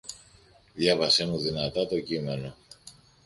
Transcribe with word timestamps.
Διάβασέ 0.73 1.25
μου 1.25 1.39
δυνατά 1.39 1.87
το 1.87 1.99
κείμενο. 1.99 2.55